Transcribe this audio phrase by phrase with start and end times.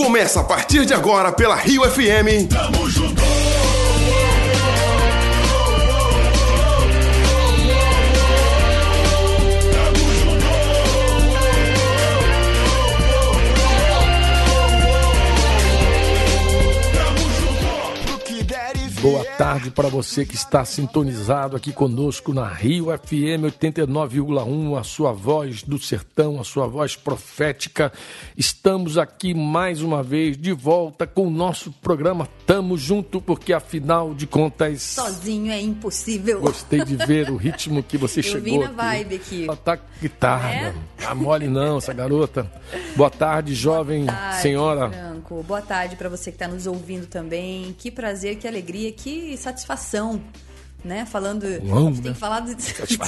[0.00, 2.48] Começa a partir de agora pela Rio FM.
[2.48, 3.20] Tamo junto!
[19.40, 25.62] Tarde para você que está sintonizado aqui conosco na Rio FM 89,1, a sua voz
[25.62, 27.90] do sertão, a sua voz profética.
[28.36, 34.12] Estamos aqui mais uma vez de volta com o nosso programa Tamo Junto, porque afinal
[34.12, 34.82] de contas.
[34.82, 36.42] Sozinho é impossível.
[36.42, 38.42] Gostei de ver o ritmo que você Eu chegou.
[38.42, 38.74] vim na aqui.
[38.76, 39.44] vibe aqui.
[39.44, 40.50] Ela tá guitarra.
[40.50, 40.74] É?
[40.98, 42.46] Tá mole não, essa garota.
[42.94, 45.09] Boa tarde, jovem tarde, senhora.
[45.20, 45.42] Franco.
[45.42, 47.74] Boa tarde para você que está nos ouvindo também.
[47.78, 50.20] Que prazer, que alegria, que satisfação.
[50.84, 51.04] Né?
[51.04, 51.44] Falando.
[51.66, 52.14] Uau, a gente tem né?
[52.14, 53.06] que falar de Satisfação.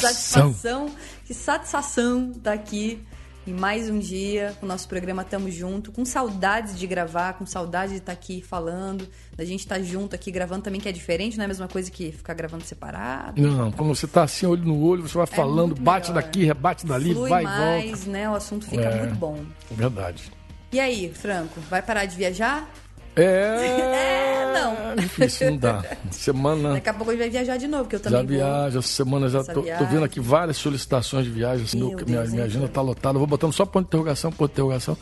[0.53, 0.91] satisfação.
[1.25, 3.03] Que satisfação daqui
[3.47, 4.55] em mais um dia.
[4.61, 5.91] O nosso programa Tamo Junto.
[5.91, 9.09] Com saudades de gravar, com saudade de estar aqui falando.
[9.35, 11.91] Da gente estar junto aqui gravando também, que é diferente, não é a mesma coisa
[11.91, 13.41] que ficar gravando separado.
[13.41, 16.23] Não, quando você tá assim, olho no olho, você vai falando, muito bate melhor.
[16.23, 18.11] daqui, rebate dali, Flui vai e mais, volta.
[18.11, 18.29] né?
[18.29, 18.99] O assunto fica É.
[19.01, 19.43] muito bom.
[19.71, 20.31] Verdade.
[20.73, 22.69] E aí, Franco, vai parar de viajar?
[23.15, 23.93] É.
[24.55, 24.97] É, não.
[24.97, 25.83] Difícil, não dá.
[26.11, 26.75] Semana.
[26.75, 28.47] Daqui a pouco a gente vai viajar de novo, porque eu Já também vou.
[28.47, 31.65] viaja, essa semana já tô, tô vendo aqui várias solicitações de viagem.
[31.65, 32.73] assim, Meu meu- Deus, minha, minha agenda Fran?
[32.75, 33.19] tá lotada.
[33.19, 34.97] Vou botando só ponto de interrogação, ponto de interrogação.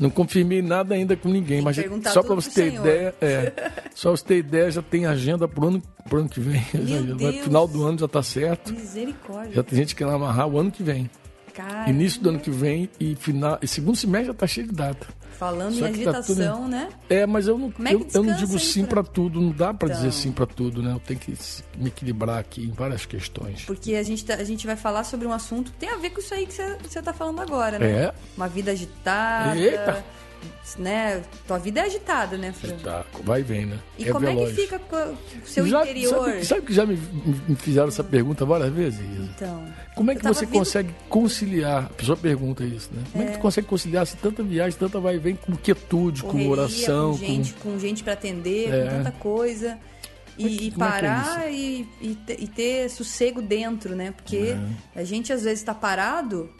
[0.00, 1.76] Não confirmei nada ainda com ninguém, que mas
[2.12, 2.86] só para você ter senhor.
[2.86, 3.52] ideia, é,
[3.94, 6.62] só você ter ideia, já tem agenda pro ano, pro ano que vem.
[6.74, 8.72] Já- já- final do ano já tá certo.
[8.72, 9.52] Misericórdia.
[9.54, 11.10] Já tem gente que quer amarrar o ano que vem.
[11.54, 14.72] Cara, Início do ano que vem e final, e segundo semestre já tá cheio de
[14.74, 15.06] data.
[15.38, 16.88] falando Só em que tá agitação, né?
[17.08, 19.98] É, mas eu não, é eu, eu não digo sim pra tudo, não dá dizer
[19.98, 20.10] Então.
[20.12, 20.92] sim pra tudo, né?
[20.92, 21.34] Eu tenho que
[21.76, 23.64] me equilibrar aqui em várias questões.
[23.64, 26.10] Porque a gente, tá- a gente vai falar sobre um assunto que tem a ver
[26.10, 27.86] com isso aí que você, você tá falando agora, né?
[27.90, 28.14] É.
[28.36, 29.56] Uma vida agitada.
[29.58, 30.04] Eita.
[30.78, 31.22] Né?
[31.46, 32.76] Tua vida é agitada, né, Fran?
[32.78, 33.78] Tá, vai e vem, né?
[33.98, 34.50] E como veloz.
[34.50, 36.24] é que fica com o seu já, interior?
[36.30, 36.96] Sabe, sabe que já me,
[37.48, 39.30] me fizeram essa pergunta várias vezes, Isa?
[39.36, 39.64] Então.
[39.94, 41.84] Como é que você vendo- consegue conciliar?
[41.84, 43.02] A pessoa pergunta isso, né?
[43.12, 46.22] Como é, que tu consegue conciliar se tanta viagem, tanta vai e vem com quietude,
[46.22, 47.78] com correria, oração, com gente, com...
[47.78, 48.84] gente para atender, É.
[48.84, 49.78] com tanta coisa.
[50.36, 53.94] Como é E, que- e como é é parar e, e, e ter sossego dentro,
[53.94, 54.10] né?
[54.16, 54.56] Porque
[54.94, 55.00] É.
[55.00, 56.50] a gente às vezes tá parado,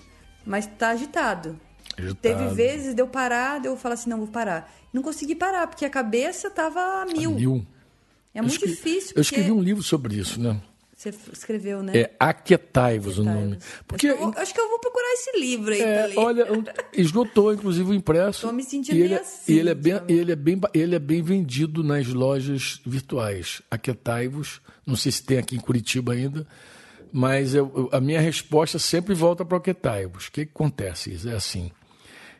[0.46, 1.58] mas tá agitado.
[1.96, 2.16] Agitado.
[2.20, 4.72] Teve vezes de eu parar, de eu falar assim, não, vou parar.
[4.92, 7.32] Não consegui parar, porque a cabeça tava a mil.
[7.32, 7.66] mil.
[8.34, 9.12] É Eu muito escrevi- difícil.
[9.16, 10.60] Eu escrevi porque um livro sobre isso, né?
[10.96, 11.92] Você escreveu, né?
[11.96, 13.58] É Aquietai-vos o nome.
[13.86, 16.46] Porque acho, que eu, vou- acho que eu vou procurar esse livro aí É, olha,
[16.92, 18.46] esgotou inclusive o impresso.
[18.46, 20.20] Tô me sentindo e ele, é- assim, e ele é bem, ultimamente.
[20.20, 23.60] ele é bem, ele é bem vendido nas lojas virtuais.
[23.70, 24.60] Aquietai-vos.
[24.86, 26.46] Não sei se tem aqui em Curitiba ainda,
[27.12, 30.28] mas eu- a minha resposta sempre volta para o Aquietai-vos.
[30.28, 31.18] O que, que acontece?
[31.28, 31.70] É assim.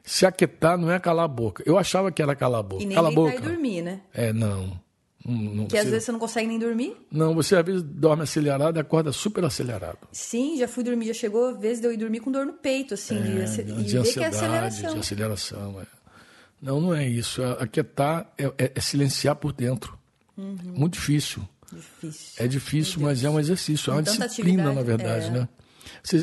[0.06, 1.62] Se aquietar não é calar a boca.
[1.66, 2.82] Eu achava que era calar a boca.
[2.82, 3.36] E nem Cala a deitar boca.
[3.36, 4.00] e dormir, né?
[4.12, 4.78] É, não.
[5.26, 6.94] Não, não, Porque às vezes você não consegue nem dormir.
[7.10, 9.96] não, você às vezes dorme acelerado e acorda super acelerado.
[10.12, 12.52] Sim, já fui dormir, já chegou às vezes de eu ir dormir com dor no
[12.52, 14.92] peito, assim, de, ace- e de ver que é aceleração.
[14.92, 15.80] de aceleração.
[15.80, 15.86] é.
[16.60, 17.42] Não, não é isso.
[17.42, 19.98] A- Aquietar é, é- é silenciar por dentro.
[20.36, 20.58] Uhum.
[20.74, 21.42] Muito difícil.
[21.72, 22.44] Difícil.
[22.44, 23.90] É difícil, mas é um exercício.
[23.90, 25.30] É uma disciplina, na verdade, é.
[25.30, 25.48] né?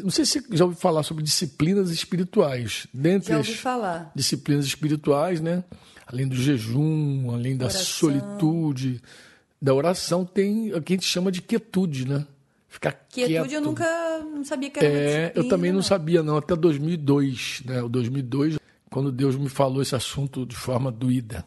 [0.04, 2.88] Não sei se você já ouviu falar sobre disciplinas espirituais.
[2.94, 4.12] Dentre Já ouvi falar.
[4.16, 5.64] disciplinas espirituais, né?
[6.08, 7.84] Além do jejum, além da Oração.
[7.84, 9.02] solitude,
[9.62, 12.26] da oração, tem o que a gente chama de quietude, né?
[12.68, 13.52] Ficar Quietude quieto.
[13.54, 17.82] eu nunca não sabia que era É, eu também não sabia não, até 2002, né?
[17.84, 18.58] O 2002,
[18.90, 21.46] quando Deus me falou esse assunto de forma doída,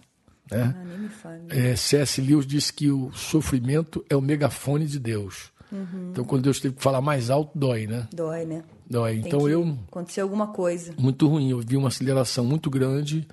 [0.50, 0.74] né?
[0.76, 1.42] Ah, nem me fale.
[1.48, 2.20] É, C.S.
[2.20, 5.50] Lewis disse que o sofrimento é o megafone de Deus.
[5.74, 6.10] Uhum.
[6.12, 8.06] Então, quando Deus teve que falar mais alto, dói, né?
[8.14, 8.62] Dói, né?
[8.88, 9.18] Dói.
[9.18, 10.94] Tem Então, eu, acontecer alguma coisa.
[10.96, 13.26] muito ruim, eu vi uma aceleração muito grande,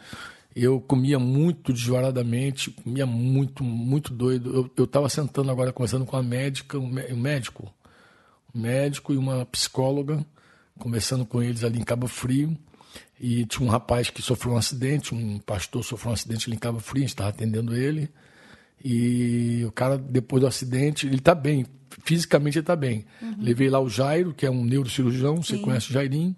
[0.56, 4.72] eu comia muito desvaradamente, comia muito, muito doido.
[4.76, 7.72] Eu estava sentando agora, conversando com a médica, um mé- um médico,
[8.54, 10.26] um médico e uma psicóloga,
[10.80, 12.58] conversando com eles ali em Cabo Frio.
[13.20, 16.60] E tinha um rapaz que sofreu um acidente, um pastor sofreu um acidente ali em
[16.60, 18.10] Cabo Frio, a gente estava atendendo ele.
[18.84, 21.66] E o cara, depois do acidente, ele está bem,
[22.04, 23.06] fisicamente ele está bem.
[23.40, 26.36] Levei lá o Jairo, que é um neurocirurgião, você conhece o Jairinho.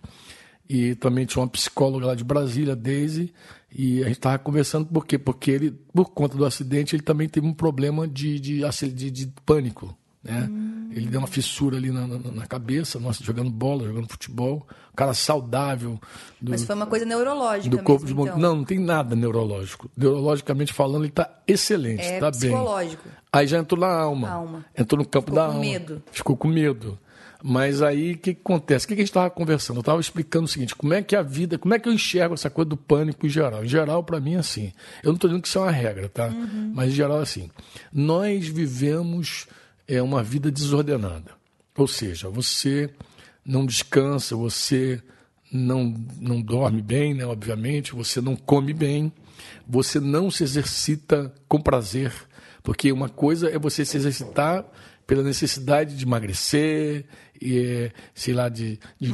[0.70, 3.34] E também tinha uma psicóloga lá de Brasília, Daisy.
[3.76, 5.18] E a gente estava conversando por quê?
[5.18, 8.62] Porque ele, por conta do acidente, ele também teve um problema de, de,
[8.94, 9.98] de, de pânico.
[10.24, 10.50] Né?
[10.96, 14.66] Ele deu uma fissura ali na, na, na cabeça, nossa, jogando bola, jogando futebol.
[14.92, 16.00] Um cara saudável.
[16.40, 18.38] Do, Mas foi uma coisa neurológica do corpo mesmo, então.
[18.38, 19.90] Não, não tem nada neurológico.
[19.98, 22.40] Neurologicamente falando, ele está excelente, É está bem.
[22.40, 23.10] psicológico.
[23.32, 24.30] Aí já entrou na alma.
[24.30, 24.66] Alma.
[24.78, 25.60] Entrou no campo Ficou da com alma.
[25.60, 26.04] medo.
[26.12, 27.00] Ficou com medo.
[27.46, 28.86] Mas aí o que, que, acontece?
[28.86, 29.78] O que, que a gente estava conversando?
[29.78, 32.36] Eu estava explicando o seguinte: como é que a vida, como é que eu enxergo
[32.36, 33.66] essa coisa do pânico em geral?
[33.66, 34.72] Em geral, para mim, é assim.
[35.04, 36.28] Eu não estou dizendo que isso é uma regra, tá?
[36.28, 36.72] Uhum.
[36.74, 37.50] Mas em geral, é assim.
[37.92, 39.48] Nós vivemos
[39.88, 41.32] é, uma vida desordenada.
[41.78, 42.90] Ou seja, você
[43.46, 45.02] não descansa, você
[45.52, 49.12] não, não dorme bem, né, obviamente, você não come bem,
[49.68, 52.14] você não se exercita com prazer.
[52.62, 54.66] Porque uma coisa é você se exercitar
[55.06, 57.06] pela necessidade de emagrecer,
[57.42, 59.12] e, sei lá, de, de,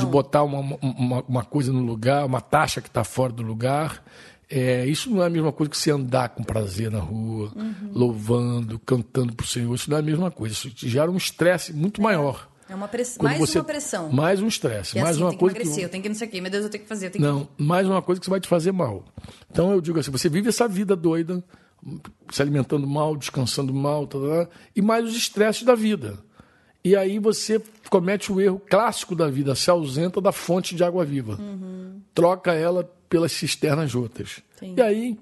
[0.00, 4.04] de botar uma, uma, uma coisa no lugar, uma taxa que está fora do lugar.
[4.50, 7.92] É, isso não é a mesma coisa que você andar com prazer na rua, uhum.
[7.94, 9.72] louvando, cantando para o Senhor.
[9.72, 10.52] Isso não é a mesma coisa.
[10.52, 12.50] Isso te gera um estresse muito maior.
[12.68, 13.16] É uma press...
[13.20, 13.58] mais você...
[13.58, 14.12] uma pressão.
[14.12, 14.98] Mais um estresse.
[14.98, 15.54] É mais assim, uma tem coisa.
[15.54, 15.84] Que emagrecer, que...
[15.84, 16.40] Eu tenho que não sei o quê.
[16.40, 17.10] Meu Deus, eu tenho que fazer.
[17.10, 17.62] Tenho não, que...
[17.62, 19.04] mais uma coisa que vai te fazer mal.
[19.50, 21.42] Então eu digo assim: você vive essa vida doida,
[22.30, 26.18] se alimentando mal, descansando mal, tá, tá, tá, e mais os estresses da vida.
[26.82, 31.04] E aí você comete o erro clássico da vida, se ausenta da fonte de água
[31.04, 31.36] viva.
[31.38, 32.00] Uhum.
[32.14, 34.40] Troca ela pelas cisternas rotas.
[34.58, 34.74] Sim.
[34.76, 35.18] E aí,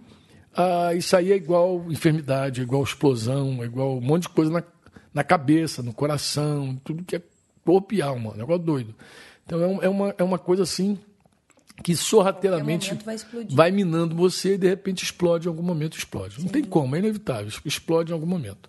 [0.54, 4.52] ah, isso aí é igual enfermidade, é igual explosão, é igual um monte de coisa
[4.52, 4.62] na,
[5.12, 7.22] na cabeça, no coração, tudo que é
[7.64, 8.94] corpo e alma, um negócio doido.
[9.44, 10.98] Então é, é, uma, é uma coisa assim
[11.82, 13.16] que sorrateiramente vai,
[13.50, 16.36] vai, minando você e de repente explode em algum momento, explode.
[16.36, 16.42] Sim.
[16.42, 18.68] Não tem como, é inevitável, explode em algum momento.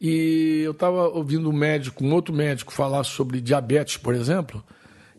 [0.00, 4.62] E eu estava ouvindo um médico, um outro médico, falar sobre diabetes, por exemplo,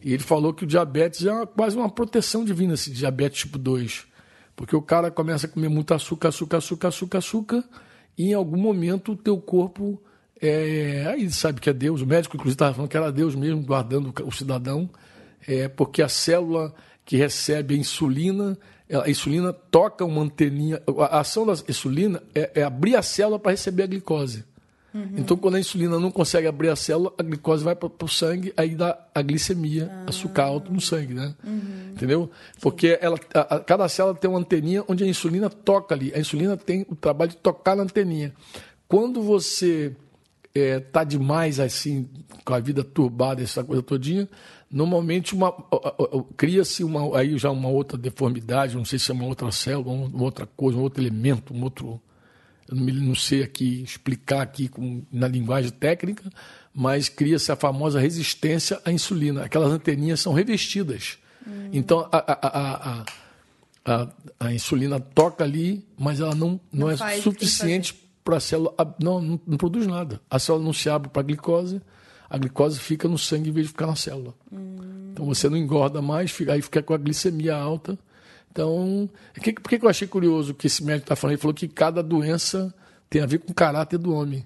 [0.01, 3.57] e ele falou que o diabetes é uma, quase uma proteção divina, esse diabetes tipo
[3.57, 4.07] 2.
[4.55, 7.63] Porque o cara começa a comer muito açúcar, açúcar, açúcar, açúcar, açúcar,
[8.17, 10.01] e em algum momento o teu corpo.
[10.41, 13.61] É, aí sabe que é Deus, o médico inclusive estava falando que era Deus mesmo
[13.61, 14.89] guardando o cidadão,
[15.45, 16.73] é, porque a célula
[17.03, 18.57] que recebe a insulina,
[19.03, 20.81] a insulina toca uma anteninha.
[21.09, 24.45] A ação da insulina é, é abrir a célula para receber a glicose.
[24.93, 25.13] Uhum.
[25.17, 28.53] Então, quando a insulina não consegue abrir a célula, a glicose vai para o sangue,
[28.57, 30.09] aí dá a glicemia, ah.
[30.09, 31.35] açúcar alto no sangue, né?
[31.43, 31.91] Uhum.
[31.91, 32.31] Entendeu?
[32.59, 36.11] Porque ela, a, a, cada célula tem uma anteninha onde a insulina toca ali.
[36.15, 38.33] A insulina tem o trabalho de tocar na anteninha.
[38.87, 39.95] Quando você
[40.53, 42.09] é, tá demais assim,
[42.43, 44.27] com a vida turbada, essa coisa todinha,
[44.71, 45.53] normalmente uma,
[46.35, 50.23] cria-se uma, aí já uma outra deformidade, não sei se é uma outra célula, uma
[50.23, 52.01] outra coisa, um outro elemento, um outro
[52.69, 56.29] eu não, me, não sei aqui explicar aqui com, na linguagem técnica,
[56.73, 59.43] mas cria-se a famosa resistência à insulina.
[59.43, 61.17] Aquelas anteninhas são revestidas.
[61.47, 61.69] Hum.
[61.73, 63.05] Então, a, a,
[63.85, 64.07] a,
[64.39, 68.75] a, insulina toca ali, mas ela não, não, não é suficiente para a célula.
[69.01, 70.21] Não, não, não, produz nada.
[70.29, 71.81] A célula não se abre para a glicose,
[72.29, 74.35] a glicose fica no sangue em vez de ficar na célula.
[74.51, 75.09] Hum.
[75.11, 77.97] Então, você não engorda mais, fica, aí fica com a glicemia alta
[78.51, 79.09] então,
[79.41, 81.33] que, por que eu achei curioso que esse médico está falando?
[81.33, 82.73] Ele falou que cada doença
[83.09, 84.45] tem a ver com o caráter do homem.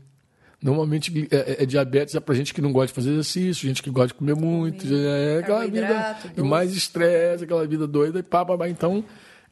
[0.62, 3.84] Normalmente é, é, é diabetes é para gente que não gosta de fazer exercício, gente
[3.84, 6.34] que gosta de comer muito, é aquela vida doce.
[6.38, 8.70] e mais estresse, aquela vida doida e pá, pá, pá.
[8.70, 9.04] Então,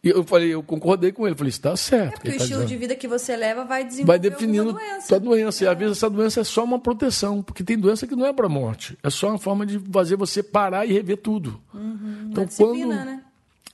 [0.02, 2.14] eu falei, eu concordei com ele, falei, está certo.
[2.14, 2.70] É porque o tá estilo dizendo.
[2.70, 5.16] de vida que você leva vai desenvolver vai definindo doença.
[5.16, 5.64] a doença.
[5.64, 5.68] É.
[5.68, 8.32] E às vezes essa doença é só uma proteção, porque tem doença que não é
[8.32, 11.62] para morte, é só uma forma de fazer você parar e rever tudo.
[11.74, 13.22] Uhum, então quando né?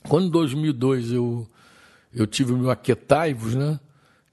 [0.08, 1.46] Quando em 2002 eu,
[2.14, 3.78] eu tive o meu aquetaivos, né?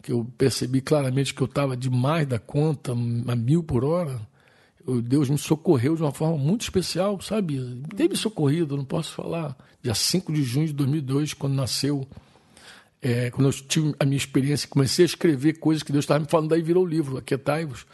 [0.01, 4.19] Que eu percebi claramente que eu estava demais da conta, a mil por hora.
[4.87, 7.83] Eu, Deus me socorreu de uma forma muito especial, sabe?
[7.95, 9.57] Tem me socorrido, não posso falar.
[9.83, 12.07] Dia 5 de junho de 2002, quando nasceu,
[13.01, 16.27] é, quando eu tive a minha experiência, comecei a escrever coisas que Deus estava me
[16.27, 17.85] falando, daí virou o livro, Aquetaivos.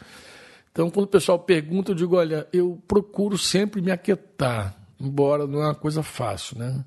[0.70, 5.62] Então, quando o pessoal pergunta, eu digo: olha, eu procuro sempre me aquietar, embora não
[5.62, 6.84] é uma coisa fácil, né?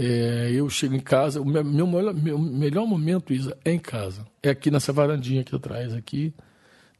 [0.00, 4.24] É, eu chego em casa, o meu, meu, meu, melhor momento, Isa, é em casa.
[4.40, 6.32] É aqui nessa varandinha aqui atrás, aqui,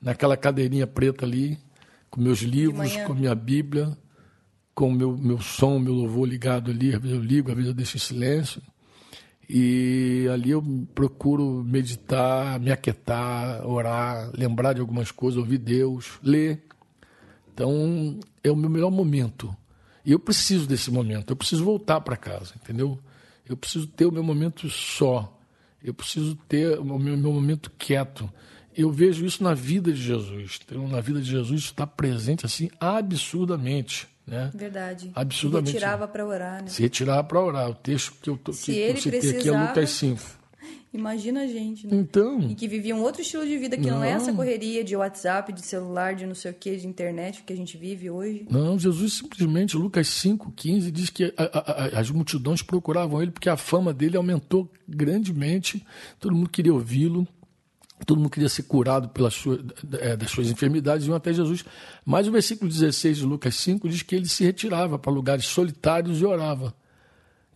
[0.03, 1.57] naquela cadeirinha preta ali,
[2.11, 3.97] com meus livros, com a minha Bíblia,
[4.75, 6.93] com o meu, meu som, meu louvor ligado ali.
[6.93, 8.61] Às vezes eu ligo, às vezes eu deixo em silêncio.
[9.49, 16.65] E ali eu procuro meditar, me aquietar, orar, lembrar de algumas coisas, ouvir Deus, ler.
[17.55, 19.57] Então, é o meu melhor momento.
[20.09, 22.99] E eu preciso desse momento, eu preciso voltar para casa, entendeu?
[23.47, 25.39] Eu preciso ter o meu momento só,
[25.85, 28.33] eu preciso ter o meu, meu momento quieto.
[28.75, 30.61] Eu vejo isso na vida de Jesus.
[30.65, 34.09] Então, na vida de Jesus está presente assim absurdamente.
[34.27, 34.51] Né?
[34.55, 35.13] Verdade.
[35.15, 35.73] Absurdamente.
[35.73, 36.69] Se retirava para orar, né?
[36.69, 37.69] Se retirava para orar.
[37.69, 39.41] O texto que eu, tô, que, que eu citei precisava...
[39.41, 40.38] aqui é Lucas 5.
[40.93, 41.97] Imagina a gente, né?
[41.97, 42.41] Então.
[42.41, 44.97] E que vivia um outro estilo de vida que não, não é essa correria de
[44.97, 48.47] WhatsApp, de celular, de não sei o que, de internet que a gente vive hoje.
[48.51, 51.59] Não, Jesus simplesmente, Lucas 5,15, diz que a, a,
[51.97, 55.85] a, as multidões procuravam ele porque a fama dele aumentou grandemente,
[56.19, 57.27] todo mundo queria ouvi-lo.
[58.07, 59.61] Todo mundo queria ser curado pelas suas,
[59.99, 61.65] é, das suas enfermidades, iam até Jesus.
[62.05, 66.21] Mas o versículo 16 de Lucas 5 diz que ele se retirava para lugares solitários
[66.21, 66.73] e orava.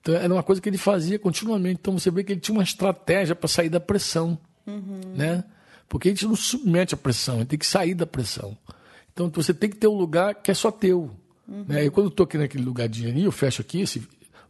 [0.02, 1.78] Então era uma coisa que ele fazia continuamente.
[1.80, 4.37] Então você vê que ele tinha uma estratégia para sair da pressão.
[4.66, 5.00] Uhum.
[5.14, 5.44] Né?
[5.88, 8.59] Porque a gente não submete à pressão, a gente tem que sair da pressão.
[9.12, 11.11] Então você tem que ter um lugar que é só teu.
[11.47, 11.64] Uhum.
[11.68, 11.85] Né?
[11.85, 14.06] E quando eu estou aqui naquele lugar de ali, eu fecho aqui, esse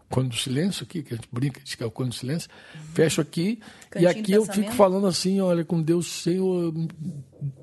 [0.08, 2.48] cone do silêncio aqui, que a gente brinca, diz que é o cone do silêncio,
[2.74, 2.80] uhum.
[2.94, 6.72] fecho aqui Cantinho e aqui eu fico falando assim, olha, com Deus, Senhor,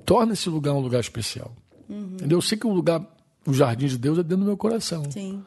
[0.05, 1.55] torna esse lugar um lugar especial.
[1.88, 2.17] Uhum.
[2.29, 3.01] Eu sei que o lugar,
[3.48, 5.10] o jardim de Deus é dentro do meu coração.
[5.10, 5.43] Sim.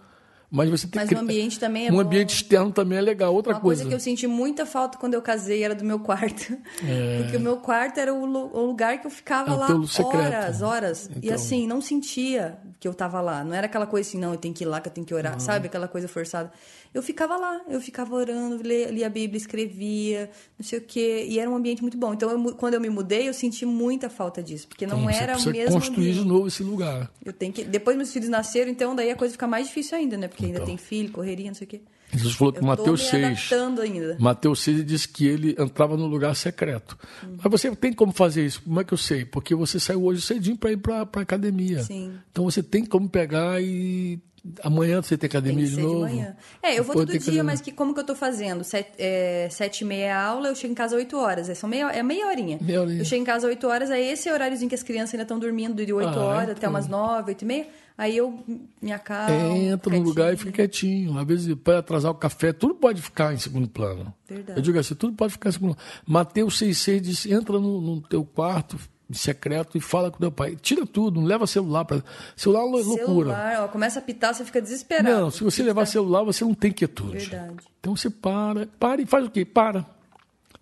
[0.55, 1.15] Mas você tem Mas que.
[1.15, 2.01] o ambiente também é Um bom.
[2.01, 3.35] ambiente externo também é legal.
[3.35, 3.83] Outra Uma coisa.
[3.85, 6.53] coisa que eu senti muita falta quando eu casei era do meu quarto.
[6.87, 7.23] É.
[7.25, 9.67] Porque o meu quarto era o, lu- o lugar que eu ficava É lá
[10.05, 11.07] horas, horas.
[11.17, 11.35] E Então.
[11.35, 13.45] assim, não sentia que eu tava lá.
[13.45, 15.15] Não era aquela coisa assim, não, eu tenho que ir lá, que eu tenho que
[15.15, 15.69] orar, sabe?
[15.69, 16.53] Aquela coisa forçada.
[16.93, 21.25] Eu ficava lá, eu ficava orando, lia, lia a Bíblia, escrevia, não sei o quê.
[21.29, 22.13] E era um ambiente muito bom.
[22.13, 24.67] Então, eu quando eu me mudei, eu senti muita falta disso.
[24.67, 26.23] Porque não Então, era o mesmo construir ambiente.
[26.23, 27.09] de novo esse lugar.
[27.25, 27.63] Eu tenho que...
[27.63, 30.27] Depois meus filhos nasceram, então daí a coisa fica mais difícil ainda, né?
[30.27, 30.67] Porque ainda Então.
[30.67, 31.81] tem filho, correria, não sei o quê.
[32.13, 33.25] Jesus falou que Eu Mateus tô me 6.
[33.25, 34.17] adaptando ainda.
[34.19, 36.99] Mateus 6 ele disse que ele entrava no lugar secreto.
[37.43, 38.63] Mas você tem como fazer isso?
[38.63, 39.25] Como é que eu sei?
[39.25, 41.83] Porque você saiu hoje cedinho para ir para a academia.
[41.83, 42.13] Sim.
[42.31, 44.21] Então você tem como pegar e
[44.63, 46.07] amanhã você tem Tem academia que de novo.
[46.07, 46.37] de manhã.
[46.63, 48.65] É, eu vou todo tem dia, mas que, como que eu tô fazendo?
[48.65, 51.49] Sete, é, sete e meia aula, eu chego em casa oito horas.
[51.49, 52.59] É, são meia, é meia horinha.
[52.61, 53.01] Meia horinha.
[53.01, 55.85] Eu chego em casa oito horas, aí esse horáriozinho que as crianças ainda estão dormindo
[55.85, 56.71] de oito Ah, horas até então.
[56.71, 57.67] umas nove, oito e meia.
[57.97, 58.43] Aí eu
[58.81, 59.31] me acalmo.
[59.31, 61.17] É, entra no lugar e fica quietinho.
[61.19, 64.13] Às vezes pode atrasar o café, tudo pode ficar em segundo plano.
[64.27, 64.59] Verdade.
[64.59, 65.89] Eu digo assim, tudo pode ficar em segundo plano.
[66.07, 68.79] Mateus 6,6 diz, entra no, no teu quarto
[69.15, 70.57] secreto e fala com teu pai.
[70.57, 72.03] Tira tudo, não leva celular para
[72.37, 73.31] Celular é loucura.
[73.31, 75.09] Celular, ó, começa a pitar, você fica desesperado.
[75.09, 77.27] Não, se você levar celular, você não tem quietude.
[77.27, 77.57] Verdade.
[77.81, 79.45] Então você para, para e faz o quê?
[79.45, 79.87] Para.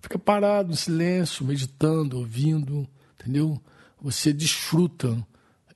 [0.01, 2.89] Fica parado, em silêncio, meditando, ouvindo,
[3.19, 3.61] entendeu?
[4.01, 5.17] Você desfruta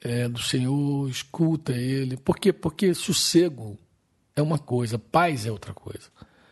[0.00, 2.16] é, do Senhor, escuta Ele.
[2.16, 2.52] Por quê?
[2.52, 3.78] Porque sossego
[4.34, 6.08] é uma coisa, paz é outra coisa.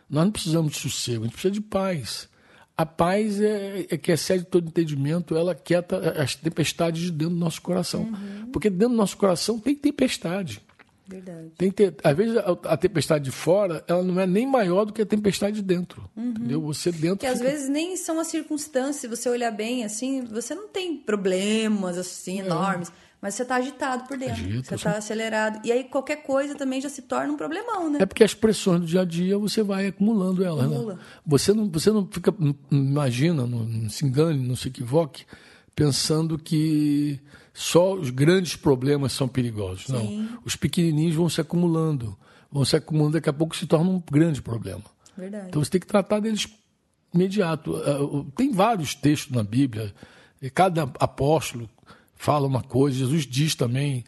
[0.09, 2.29] Nós não precisamos de sossego, a gente precisa de paz.
[2.83, 7.41] A paz é, é que excede todo entendimento, ela quieta as tempestades de dentro do
[7.41, 8.11] nosso coração.
[8.53, 10.61] Porque dentro do nosso coração tem tempestade.
[11.07, 11.51] Verdade.
[11.59, 14.93] Tem ter, às vezes a, a tempestade de fora, ela não é nem maior do
[14.93, 16.09] que a tempestade de dentro.
[16.17, 16.61] Entendeu?
[16.63, 17.19] Você dentro.
[17.19, 20.67] Que às fica- vezes nem são as circunstâncias, se você olhar bem, assim, você não
[20.69, 22.91] tem problemas, assim, enormes.
[23.23, 24.35] Mas você tá agitado por dentro.
[24.43, 24.83] Agita, você sim.
[24.85, 25.65] tá acelerado.
[25.65, 27.99] E aí qualquer coisa também já se torna um problemão, né?
[28.03, 30.69] É porque as pressões do dia a dia você vai acumulando elas.
[30.69, 30.75] né?
[30.75, 30.99] Acumula.
[31.25, 35.25] Você não, você não fica, não imagina, não, não se engane, não se equivoque,
[35.73, 37.21] pensando que
[37.55, 39.87] só os grandes problemas são perigosos.
[39.87, 39.93] Sim.
[40.29, 40.39] Não.
[40.45, 42.19] Os pequenininhos vão se acumulando.
[42.51, 44.83] Vão se acumulando, daqui a pouco se torna um grande problema.
[45.17, 45.47] Verdade.
[45.47, 46.49] Então você tem que tratar deles
[47.15, 47.77] imediato.
[47.77, 49.95] Ah, Tem vários textos na Bíblia,
[50.53, 51.71] cada apóstolo
[52.23, 52.99] fala uma coisa.
[52.99, 54.05] Jesus diz também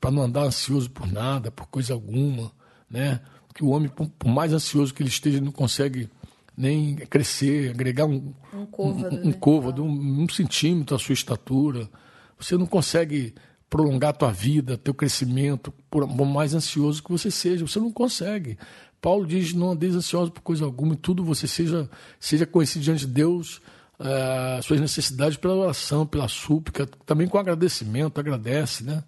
[0.00, 2.50] para não andar ansioso por nada, por coisa alguma,
[2.90, 3.20] né?
[3.54, 6.08] Que o homem, por mais ansioso que ele esteja, ele não consegue
[6.56, 9.32] nem crescer, agregar um, Um côvado, um, um né?
[9.34, 11.90] côvado, um, um centímetro a sua estatura.
[12.38, 13.34] Você não consegue
[13.68, 17.66] prolongar a tua vida, teu crescimento, por, por mais ansioso que você seja.
[17.66, 18.56] Você não consegue.
[18.98, 23.00] Paulo diz, não andeis ansioso por coisa alguma, e tudo você seja, seja conhecido diante
[23.00, 23.60] de Deus,
[23.98, 29.02] ah, suas necessidades pela oração, pela súplica, também com agradecimento, agradece, né?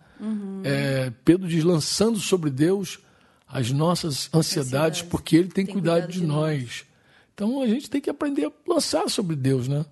[0.64, 2.98] É, Pedro diz, lançando sobre Deus
[3.46, 6.84] as nossas ansiedades, porque Ele tem, Tem cuidado, cuidado de de nós.
[7.34, 9.84] Então a gente tem que aprender a lançar sobre Deus, né?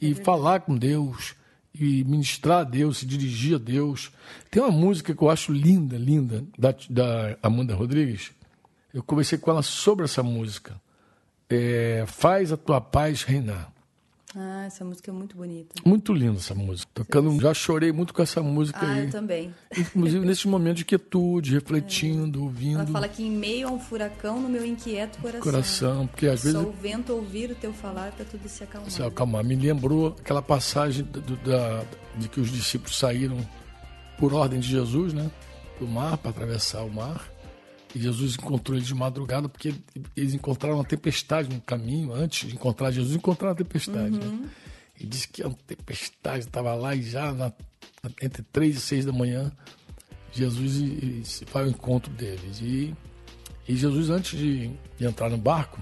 [0.00, 1.34] E falar com Deus,
[1.74, 4.12] e ministrar a Deus, se dirigir a Deus.
[4.50, 8.32] Tem uma música que eu acho linda, linda, da, da Amanda Rodrigues.
[8.92, 10.80] Eu conversei com ela sobre essa música.
[11.48, 13.71] É, Faz a tua paz reinar.
[14.34, 15.74] Ah, essa música é muito bonita.
[15.84, 16.90] Muito linda essa música.
[16.94, 19.04] Tocando, já chorei muito com essa música Ah, aí.
[19.04, 19.54] eu também.
[19.76, 22.78] Inclusive nesses momentos de quietude, refletindo, ouvindo.
[22.80, 25.40] Ela fala que em meio a um furacão no meu inquieto coração.
[25.42, 28.90] coração, porque às vezes Só o vento ouvir o teu falar para tudo se acalmar.
[28.90, 29.44] Se acalmar.
[29.44, 31.84] Me lembrou aquela passagem do- da,
[32.16, 33.36] de que os discípulos saíram
[34.18, 35.30] por ordem de Jesus, né?
[35.78, 37.28] Do mar, para atravessar o mar.
[37.94, 39.74] E Jesus encontrou eles de madrugada, porque
[40.16, 42.12] eles encontraram uma tempestade no caminho.
[42.14, 44.18] Antes de encontrar Jesus, encontraram a tempestade.
[44.18, 44.48] Né?
[44.98, 47.52] E disse que a tempestade estava lá e já na-
[48.22, 49.52] entre três e seis da manhã,
[50.32, 52.60] Jesus e- e se vai ao encontro deles.
[52.62, 52.94] E,
[53.68, 54.68] e Jesus, antes de,
[54.98, 55.78] de entrar no barco,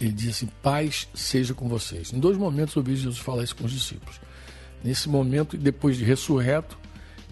[0.00, 2.12] ele diz assim: paz seja com vocês.
[2.12, 4.20] Em dois momentos eu vi Jesus falar isso com os discípulos.
[4.84, 6.78] Nesse momento, e depois de ressurreto,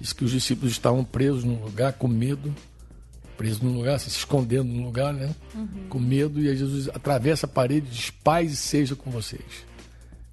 [0.00, 2.54] diz que os discípulos estavam presos num lugar com medo,
[3.38, 5.34] presos num lugar, se escondendo num lugar, né?
[5.88, 9.64] Com medo, e aí Jesus atravessa a parede e diz: paz seja com vocês.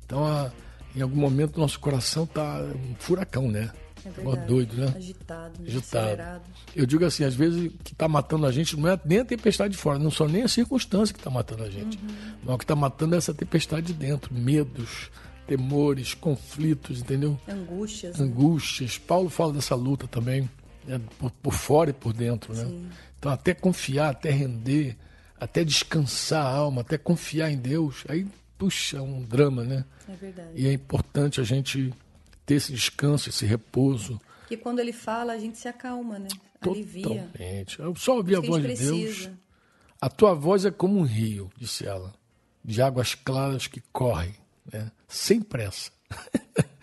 [0.06, 0.52] Então, a-
[0.98, 3.70] Em algum momento nosso coração tá um furacão, né?
[4.06, 4.48] É Mó verdade.
[4.48, 4.94] doido, né?
[4.96, 5.68] Agitado, né?
[5.68, 6.06] Agitado.
[6.06, 6.42] acelerado.
[6.74, 9.26] Eu digo assim, às vezes o que está matando a gente não é nem a
[9.26, 12.00] tempestade de fora, não são nem as circunstâncias que está matando a gente.
[12.46, 15.10] Mas o que está matando é essa tempestade de dentro, medos,
[15.46, 17.38] temores, conflitos, entendeu?
[17.46, 18.18] Angústias.
[18.18, 18.26] né?
[18.26, 18.98] Angústias.
[18.98, 20.50] Paulo fala dessa luta também,
[20.88, 21.02] né?
[21.20, 22.90] por, por fora e por dentro, né?
[23.18, 24.98] Então até confiar, até render,
[25.40, 28.28] até descansar a alma, até confiar em Deus, aí,
[28.58, 29.86] puxa, é um drama, né?
[30.08, 30.50] É verdade.
[30.56, 31.94] E é importante a gente
[32.46, 34.20] ter esse descanso, esse repouso.
[34.42, 36.28] Porque quando ele fala, a gente se acalma, né?
[36.62, 37.04] Alivia.
[37.04, 37.80] Totalmente.
[37.80, 39.30] Eu só ouvi a que voz de Deus.
[40.00, 42.14] A tua voz é como um rio, disse ela,
[42.64, 44.36] de águas claras que correm,
[44.72, 44.92] né?
[45.08, 45.92] sem pressa.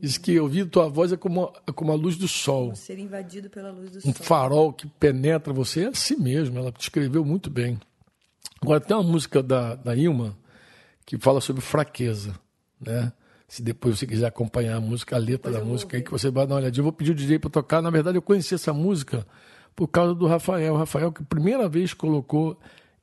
[0.00, 3.50] Diz que ouvir tua voz é como, é como a luz do sol, Ser invadido
[3.50, 4.24] pela luz do um sol.
[4.24, 5.84] farol que penetra você.
[5.84, 7.78] É assim mesmo, ela descreveu muito bem.
[8.60, 10.36] Agora tem uma música da, da Ilma
[11.04, 12.34] que fala sobre fraqueza,
[12.80, 13.12] né?
[13.48, 16.30] Se depois você quiser acompanhar a música, a letra Depois da música aí, que você
[16.30, 16.80] vai dar uma olhadinha.
[16.80, 17.82] Eu vou pedir o DJ para tocar.
[17.82, 19.26] Na verdade, eu conheci essa música
[19.76, 20.72] por causa do Rafael.
[20.72, 22.58] O Rafael, que a primeira vez colocou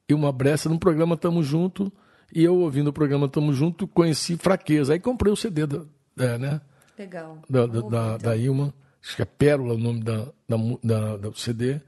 [0.07, 1.91] Ilma Bressa no programa Tamo Junto,
[2.33, 4.93] e eu ouvindo o programa Tamo Junto, conheci Fraqueza.
[4.93, 5.85] Aí comprei o CD da,
[6.17, 6.61] é, né?
[6.99, 7.39] Legal.
[7.49, 8.17] da, da, da, então.
[8.17, 8.73] da Ilma.
[9.01, 11.79] Acho que é Pérola o nome da, da, da- do CD.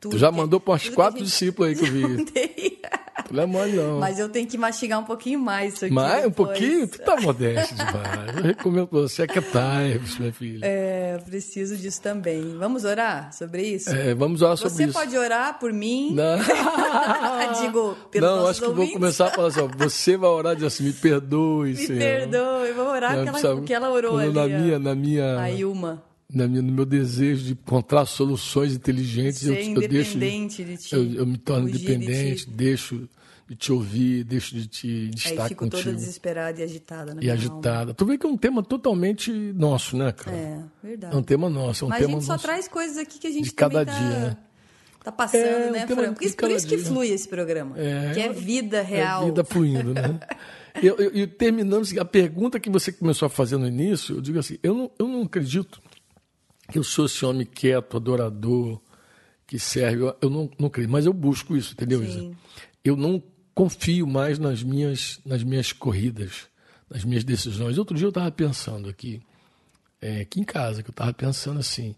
[0.00, 2.02] Tudo Tu já que- mandou para que quatro discípulos aí que eu vi.
[2.16, 2.80] Mandei.
[3.30, 3.98] Não é mole, não.
[3.98, 5.94] Mas eu tenho que mastigar um pouquinho mais isso aqui.
[5.94, 8.36] Mas um pouquinho, tu tá modesto demais.
[8.36, 10.60] Eu recomendo pra você que é Times, minha filha.
[10.64, 12.56] É, preciso disso também.
[12.58, 13.90] Vamos orar sobre isso?
[13.90, 14.92] É, vamos orar sobre Você isso.
[14.92, 16.12] pode orar por mim?
[16.14, 16.38] Não,
[17.60, 18.94] Digo, pelos não acho que vou ouvintes?
[18.94, 21.98] começar a falar assim, você vai orar e dizer assim, me perdoe, Me Senhor.
[21.98, 24.32] perdoe, eu vou orar que ela, que ela orou ali.
[24.32, 26.02] Na minha, na minha, A Ilma.
[26.32, 30.94] No meu desejo de encontrar soluções inteligentes, eu, Ser eu deixo, independente de ti.
[30.94, 32.50] eu, eu me torno de independente, ti.
[32.50, 33.08] deixo
[33.48, 35.94] de te ouvir, deixo de te de Aí estar fico toda contigo.
[35.96, 37.94] desesperada e agitada na E agitada.
[37.94, 40.36] Tu vê que é um tema totalmente nosso, né, cara?
[40.36, 40.70] alma.
[40.82, 41.14] É, verdade.
[41.14, 42.44] É um tema nosso, é um Mas a tema gente só nosso.
[42.44, 44.36] traz coisas aqui que a gente de cada tá, dia, né?
[45.04, 46.14] tá passando, É, né, tema Fran?
[46.14, 47.78] Por de isso, por cada isso que flui esse programa.
[47.78, 49.22] É, que é vida real.
[49.22, 50.18] É vida fluindo, né?
[50.82, 54.20] E eu, eu- terminando, assim, a pergunta que você começou a fazer no início, eu
[54.20, 55.80] digo assim, eu não, eu não acredito
[56.74, 58.80] eu sou esse homem quieto, adorador,
[59.46, 62.08] que serve, eu, não, não creio, mas eu busco isso, entendeu, Sim.
[62.08, 62.36] Isa?
[62.84, 63.22] Eu não
[63.54, 66.48] confio mais nas minhas, nas minhas corridas,
[66.90, 67.78] nas minhas decisões.
[67.78, 69.20] Outro dia eu estava pensando aqui,
[70.00, 71.94] é, aqui em casa, que eu estava pensando assim,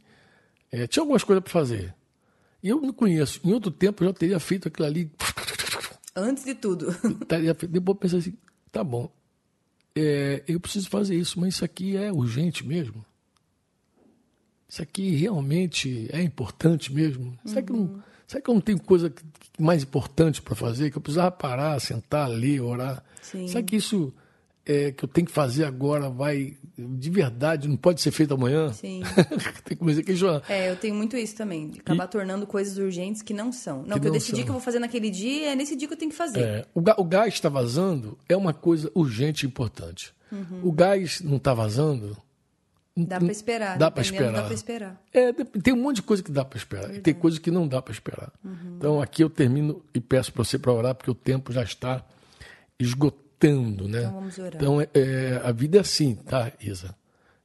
[0.70, 1.94] é, tinha algumas coisas para fazer.
[2.62, 3.40] E eu não conheço.
[3.44, 5.10] Em outro tempo eu já teria feito aquilo ali
[6.18, 6.92] Antes de tudo.
[7.28, 7.68] feito.
[7.68, 8.34] Depois eu pensei assim,
[8.72, 9.10] tá bom,
[9.94, 13.04] é, eu preciso fazer isso, mas isso aqui é urgente mesmo?
[14.68, 17.38] Isso aqui realmente é importante mesmo?
[17.44, 19.12] Será, que, eu não, será que eu não tenho coisa
[19.58, 20.90] mais importante para fazer?
[20.90, 23.02] Que eu precisava parar, sentar, ler, orar?
[23.22, 23.48] Sim.
[23.48, 24.12] Será que isso
[24.66, 28.70] é, que eu tenho que fazer agora vai, de verdade, não pode ser feito amanhã?
[28.74, 29.02] Sim.
[29.64, 30.42] Tem que começar a questionar.
[30.46, 33.82] É, eu tenho muito isso também, de acabar tornando coisas urgentes que não são.
[33.84, 34.44] Não, Que que, eu decidi são.
[34.44, 36.40] que eu vou fazer naquele dia, é nesse dia que eu tenho que fazer.
[36.40, 40.12] É, o, o gás está vazando é uma coisa urgente e importante.
[40.62, 42.14] O gás não está vazando.
[43.06, 43.78] Dá pra esperar.
[43.78, 44.32] Dá dependendo, esperar.
[44.32, 45.02] Dá pra esperar.
[45.12, 46.94] É, tem um monte de coisa que dá para esperar.
[46.94, 48.32] E tem coisa que não dá para esperar.
[48.76, 52.04] Então aqui eu termino e peço para você para orar, porque o tempo já está
[52.78, 54.00] esgotando, né?
[54.00, 54.54] Então vamos orar.
[54.56, 56.94] Então é- é, a vida é assim, tá, Isa?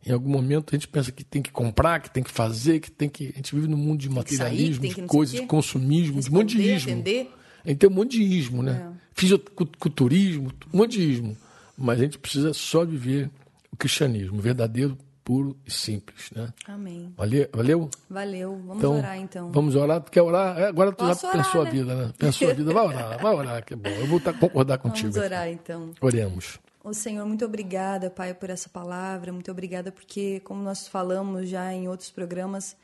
[0.06, 2.92] Em algum momento a gente pensa que tem que comprar, que tem que fazer, que
[2.92, 3.30] tem que.
[3.34, 6.34] A gente vive num mundo de sair, materialismo, que de coisas, de consumismo, de um
[6.34, 6.92] monte de Responder, ismo.
[7.02, 7.32] atender.
[7.64, 8.92] A gente tem um monte de ismo, né?
[8.94, 9.04] É.
[9.14, 11.38] Fisiculturismo, um monte de ismo.
[11.78, 13.30] Mas a gente precisa só viver
[13.72, 16.54] o cristianismo, verdadeiro, puro e simples, né?
[16.68, 17.14] Amém.
[17.18, 17.48] Valeu?
[17.54, 17.90] Valeu?
[18.10, 18.56] Valeu.
[18.58, 19.52] Vamos Então, orar então.
[19.52, 20.02] Vamos orar.
[20.02, 20.58] Tu quer orar?
[20.60, 21.72] É, Agora tu Posso já orar, pensou a né?
[21.72, 22.14] vida, né?
[22.18, 22.74] Pensou a vida.
[22.74, 23.90] Vai orar, vai orar, que é bom.
[23.90, 25.12] Eu vou concordar contigo.
[25.12, 25.26] Vamos aqui.
[25.34, 25.92] orar então.
[26.02, 26.60] Oremos.
[26.84, 29.32] Ô Senhor, muito obrigada, Pai, por essa palavra.
[29.32, 32.76] Muito obrigada porque, como nós falamos já em outros programas,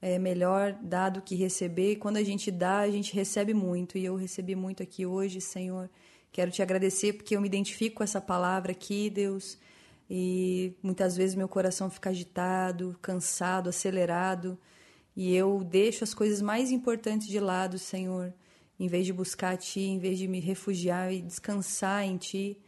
[0.00, 1.92] é melhor dar do que receber.
[1.92, 3.98] E quando a gente dá, a gente recebe muito.
[3.98, 5.90] E eu recebi muito aqui hoje, Senhor.
[6.32, 9.58] Quero te agradecer porque eu me identifico com essa palavra aqui, Deus.
[10.14, 14.58] E muitas vezes meu coração fica agitado, cansado, acelerado.
[15.16, 18.34] E eu deixo as coisas mais importantes de lado, Senhor.
[18.78, 22.60] Em vez de buscar a Ti, em vez de me refugiar e descansar em Ti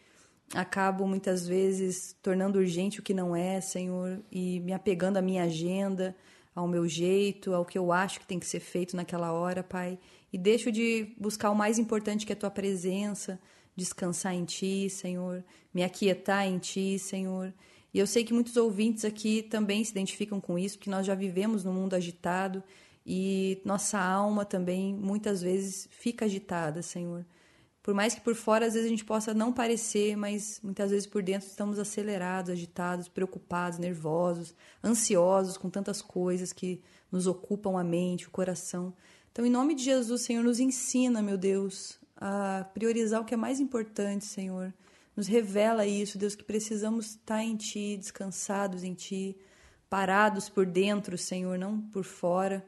[0.55, 5.45] acabo muitas vezes tornando urgente o que não é, Senhor, e me apegando à minha
[5.45, 6.15] agenda,
[6.55, 9.99] ao meu jeito, ao que eu acho que tem que ser feito naquela hora, Pai.
[10.33, 13.41] E deixo de buscar o mais importante que é a tua presença,
[13.77, 17.53] descansar em ti, Senhor, me aquietar em ti, Senhor.
[17.93, 21.15] E eu sei que muitos ouvintes aqui também se identificam com isso, porque nós já
[21.15, 22.63] vivemos num mundo agitado
[23.07, 27.25] e nossa alma também muitas vezes fica agitada, Senhor.
[27.83, 31.07] Por mais que por fora às vezes a gente possa não parecer, mas muitas vezes
[31.07, 36.81] por dentro estamos acelerados, agitados, preocupados, nervosos, ansiosos com tantas coisas que
[37.13, 38.95] nos ocupam a mente, o coração.
[39.31, 43.37] Então, em nome de Jesus, Senhor, nos ensina, meu Deus, a priorizar o que é
[43.37, 44.73] mais importante, Senhor.
[45.17, 49.37] Nos revela isso, Deus, que precisamos estar em Ti, descansados em Ti,
[49.89, 52.65] parados por dentro, Senhor, não por fora,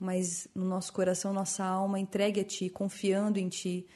[0.00, 3.86] mas no nosso coração, nossa alma entregue a Ti, confiando em Ti.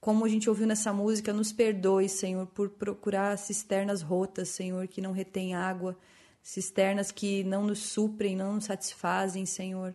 [0.00, 5.00] Como a gente ouviu nessa música, nos perdoe, Senhor, por procurar cisternas rotas, Senhor, que
[5.00, 5.98] não retém água,
[6.42, 9.94] cisternas que não nos suprem, não nos satisfazem, Senhor,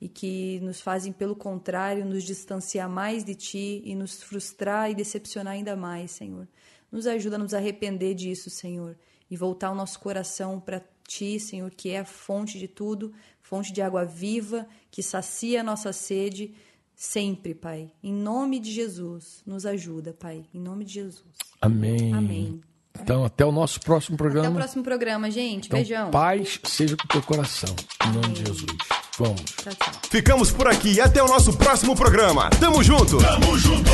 [0.00, 4.94] e que nos fazem, pelo contrário, nos distanciar mais de Ti e nos frustrar e
[4.94, 6.46] decepcionar ainda mais, Senhor.
[6.90, 8.96] Nos ajuda a nos arrepender disso, Senhor,
[9.30, 13.72] e voltar o nosso coração para Ti, Senhor, que é a fonte de tudo, fonte
[13.72, 16.54] de água viva, que sacia a nossa sede
[16.94, 17.90] sempre, Pai.
[18.02, 20.44] Em nome de Jesus, nos ajuda, Pai.
[20.54, 21.36] Em nome de Jesus.
[21.60, 22.12] Amém.
[22.12, 22.60] Amém.
[23.00, 24.48] Então, até o nosso próximo programa.
[24.48, 25.66] Até o próximo programa, gente.
[25.66, 26.10] Então, Beijão.
[26.10, 27.74] Paz seja com o teu coração.
[28.06, 28.97] Em nome de Jesus.
[29.18, 29.42] Vamos.
[29.62, 29.92] Tchau, tchau.
[30.10, 31.00] Ficamos por aqui.
[31.00, 32.50] Até o nosso próximo programa.
[32.60, 33.18] Tamo junto.
[33.18, 33.90] Tamo junto.